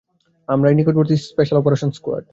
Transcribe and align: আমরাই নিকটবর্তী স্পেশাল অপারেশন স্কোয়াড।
আমরাই 0.49 0.77
নিকটবর্তী 0.77 1.15
স্পেশাল 1.25 1.57
অপারেশন 1.59 1.89
স্কোয়াড। 1.97 2.25